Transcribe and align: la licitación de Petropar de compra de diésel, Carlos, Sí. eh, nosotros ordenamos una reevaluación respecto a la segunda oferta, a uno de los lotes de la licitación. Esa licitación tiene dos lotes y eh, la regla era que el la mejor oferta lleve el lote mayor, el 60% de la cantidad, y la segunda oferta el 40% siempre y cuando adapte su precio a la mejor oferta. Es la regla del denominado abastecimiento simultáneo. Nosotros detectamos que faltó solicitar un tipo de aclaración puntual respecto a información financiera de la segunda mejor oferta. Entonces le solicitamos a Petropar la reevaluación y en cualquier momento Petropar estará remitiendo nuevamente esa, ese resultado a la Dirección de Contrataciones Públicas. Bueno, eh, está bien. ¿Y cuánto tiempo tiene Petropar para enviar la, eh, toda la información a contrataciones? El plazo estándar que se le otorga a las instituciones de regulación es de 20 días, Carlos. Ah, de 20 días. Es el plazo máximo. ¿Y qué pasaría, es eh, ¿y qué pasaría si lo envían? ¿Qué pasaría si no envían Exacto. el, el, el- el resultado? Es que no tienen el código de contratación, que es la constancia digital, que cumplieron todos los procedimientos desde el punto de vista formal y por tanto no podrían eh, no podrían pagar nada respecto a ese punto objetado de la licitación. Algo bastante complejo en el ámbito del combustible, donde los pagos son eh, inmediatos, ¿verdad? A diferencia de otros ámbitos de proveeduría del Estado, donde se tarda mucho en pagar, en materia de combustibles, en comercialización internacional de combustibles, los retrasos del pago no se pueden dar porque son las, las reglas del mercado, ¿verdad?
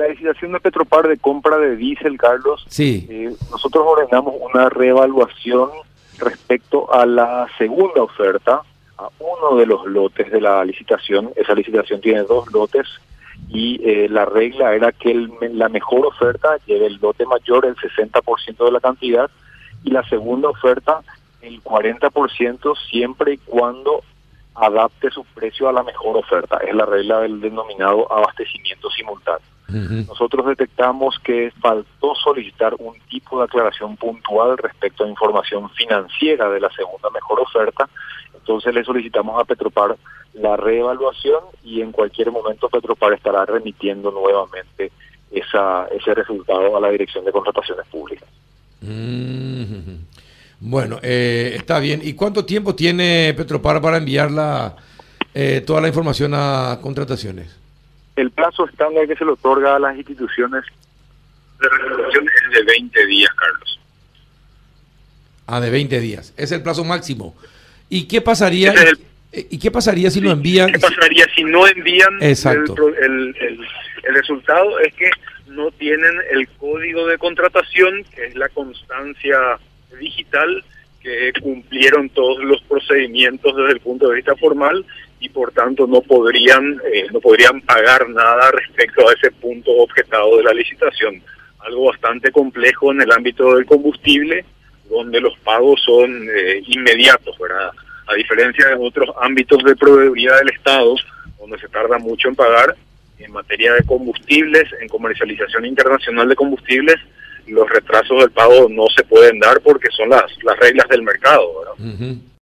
la 0.00 0.08
licitación 0.08 0.52
de 0.52 0.60
Petropar 0.60 1.06
de 1.08 1.18
compra 1.18 1.58
de 1.58 1.76
diésel, 1.76 2.16
Carlos, 2.18 2.64
Sí. 2.68 3.06
eh, 3.08 3.32
nosotros 3.50 3.84
ordenamos 3.86 4.34
una 4.40 4.68
reevaluación 4.68 5.70
respecto 6.18 6.92
a 6.92 7.06
la 7.06 7.46
segunda 7.58 8.02
oferta, 8.02 8.62
a 8.98 9.08
uno 9.18 9.56
de 9.58 9.66
los 9.66 9.86
lotes 9.86 10.30
de 10.30 10.40
la 10.40 10.64
licitación. 10.64 11.30
Esa 11.36 11.54
licitación 11.54 12.00
tiene 12.00 12.22
dos 12.22 12.50
lotes 12.52 12.86
y 13.48 13.80
eh, 13.88 14.08
la 14.08 14.24
regla 14.26 14.74
era 14.74 14.92
que 14.92 15.10
el 15.10 15.30
la 15.52 15.68
mejor 15.68 16.06
oferta 16.06 16.56
lleve 16.66 16.86
el 16.86 16.98
lote 17.00 17.24
mayor, 17.26 17.64
el 17.66 17.76
60% 17.76 18.64
de 18.64 18.72
la 18.72 18.80
cantidad, 18.80 19.30
y 19.84 19.90
la 19.90 20.02
segunda 20.08 20.48
oferta 20.50 21.00
el 21.40 21.62
40% 21.62 22.74
siempre 22.90 23.34
y 23.34 23.38
cuando 23.38 24.02
adapte 24.54 25.10
su 25.10 25.24
precio 25.24 25.68
a 25.68 25.72
la 25.72 25.82
mejor 25.82 26.18
oferta. 26.18 26.58
Es 26.58 26.74
la 26.74 26.84
regla 26.84 27.20
del 27.20 27.40
denominado 27.40 28.12
abastecimiento 28.12 28.90
simultáneo. 28.90 29.40
Nosotros 29.72 30.46
detectamos 30.46 31.18
que 31.22 31.52
faltó 31.60 32.14
solicitar 32.14 32.74
un 32.78 32.98
tipo 33.08 33.38
de 33.38 33.44
aclaración 33.44 33.96
puntual 33.96 34.58
respecto 34.58 35.04
a 35.04 35.08
información 35.08 35.70
financiera 35.70 36.48
de 36.48 36.60
la 36.60 36.70
segunda 36.70 37.10
mejor 37.10 37.40
oferta. 37.40 37.88
Entonces 38.34 38.74
le 38.74 38.84
solicitamos 38.84 39.40
a 39.40 39.44
Petropar 39.44 39.96
la 40.34 40.56
reevaluación 40.56 41.40
y 41.64 41.80
en 41.80 41.92
cualquier 41.92 42.30
momento 42.30 42.68
Petropar 42.68 43.12
estará 43.12 43.44
remitiendo 43.44 44.10
nuevamente 44.10 44.92
esa, 45.30 45.86
ese 45.86 46.14
resultado 46.14 46.76
a 46.76 46.80
la 46.80 46.90
Dirección 46.90 47.24
de 47.24 47.32
Contrataciones 47.32 47.86
Públicas. 47.86 48.28
Bueno, 50.60 50.98
eh, 51.02 51.54
está 51.56 51.78
bien. 51.78 52.00
¿Y 52.02 52.12
cuánto 52.12 52.44
tiempo 52.44 52.74
tiene 52.74 53.34
Petropar 53.36 53.80
para 53.80 53.96
enviar 53.96 54.30
la, 54.30 54.76
eh, 55.34 55.62
toda 55.66 55.80
la 55.80 55.88
información 55.88 56.32
a 56.34 56.78
contrataciones? 56.82 57.56
El 58.50 58.56
plazo 58.56 58.68
estándar 58.68 59.06
que 59.06 59.14
se 59.16 59.24
le 59.24 59.30
otorga 59.30 59.76
a 59.76 59.78
las 59.78 59.96
instituciones 59.96 60.64
de 61.60 61.68
regulación 61.68 62.26
es 62.28 62.52
de 62.52 62.62
20 62.64 63.06
días, 63.06 63.30
Carlos. 63.34 63.80
Ah, 65.46 65.60
de 65.60 65.70
20 65.70 66.00
días. 66.00 66.34
Es 66.36 66.50
el 66.52 66.62
plazo 66.62 66.84
máximo. 66.84 67.36
¿Y 67.88 68.08
qué 68.08 68.20
pasaría, 68.20 68.72
es 68.72 68.94
eh, 69.32 69.46
¿y 69.50 69.58
qué 69.58 69.70
pasaría 69.70 70.10
si 70.10 70.20
lo 70.20 70.32
envían? 70.32 70.72
¿Qué 70.72 70.78
pasaría 70.80 71.26
si 71.34 71.44
no 71.44 71.66
envían 71.66 72.20
Exacto. 72.20 72.74
el, 72.88 72.94
el, 73.04 73.36
el- 73.40 73.60
el 74.02 74.14
resultado? 74.14 74.78
Es 74.80 74.92
que 74.94 75.10
no 75.48 75.70
tienen 75.72 76.14
el 76.32 76.48
código 76.58 77.06
de 77.06 77.18
contratación, 77.18 78.02
que 78.14 78.26
es 78.26 78.34
la 78.34 78.48
constancia 78.48 79.38
digital, 80.00 80.64
que 81.00 81.32
cumplieron 81.42 82.10
todos 82.10 82.42
los 82.44 82.62
procedimientos 82.62 83.56
desde 83.56 83.72
el 83.72 83.80
punto 83.80 84.08
de 84.08 84.16
vista 84.16 84.36
formal 84.36 84.84
y 85.18 85.28
por 85.28 85.52
tanto 85.52 85.86
no 85.86 86.00
podrían 86.02 86.80
eh, 86.92 87.06
no 87.12 87.20
podrían 87.20 87.60
pagar 87.62 88.08
nada 88.08 88.50
respecto 88.50 89.08
a 89.08 89.12
ese 89.12 89.30
punto 89.30 89.70
objetado 89.72 90.36
de 90.36 90.44
la 90.44 90.52
licitación. 90.52 91.22
Algo 91.60 91.86
bastante 91.86 92.30
complejo 92.30 92.92
en 92.92 93.02
el 93.02 93.12
ámbito 93.12 93.54
del 93.54 93.66
combustible, 93.66 94.44
donde 94.88 95.20
los 95.20 95.38
pagos 95.40 95.80
son 95.82 96.28
eh, 96.34 96.62
inmediatos, 96.66 97.38
¿verdad? 97.38 97.70
A 98.06 98.14
diferencia 98.14 98.68
de 98.68 98.74
otros 98.74 99.08
ámbitos 99.20 99.62
de 99.62 99.76
proveeduría 99.76 100.36
del 100.36 100.50
Estado, 100.50 100.96
donde 101.38 101.58
se 101.58 101.68
tarda 101.68 101.98
mucho 101.98 102.28
en 102.28 102.34
pagar, 102.34 102.76
en 103.18 103.32
materia 103.32 103.74
de 103.74 103.84
combustibles, 103.84 104.64
en 104.80 104.88
comercialización 104.88 105.66
internacional 105.66 106.28
de 106.28 106.36
combustibles, 106.36 106.96
los 107.50 107.68
retrasos 107.68 108.18
del 108.20 108.30
pago 108.30 108.68
no 108.68 108.86
se 108.94 109.04
pueden 109.04 109.38
dar 109.40 109.60
porque 109.60 109.88
son 109.96 110.08
las, 110.10 110.24
las 110.42 110.58
reglas 110.58 110.88
del 110.88 111.02
mercado, 111.02 111.52
¿verdad? 111.60 112.14